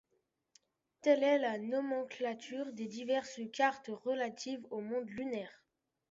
Telle 1.01 1.21
est 1.21 1.37
la 1.37 1.59
nomenclature 1.59 2.73
des 2.73 2.87
diverses 2.87 3.39
cartes 3.53 3.91
relatives 4.03 4.65
au 4.71 4.81
monde 4.81 5.07
lunaire. 5.07 5.61